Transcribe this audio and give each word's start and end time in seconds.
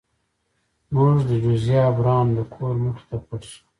موږ 0.93 1.15
د 1.29 1.31
جوزیا 1.43 1.83
براون 1.97 2.27
د 2.37 2.39
کور 2.53 2.75
مخې 2.83 3.03
ته 3.09 3.17
پټ 3.27 3.41
شو. 3.49 3.61